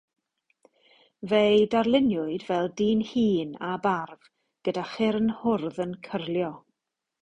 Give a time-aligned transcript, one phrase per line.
[1.33, 4.29] Fe'i darluniwyd fel dyn hŷn â barf
[4.67, 6.55] gyda chyrn hwrdd yn cyrlio.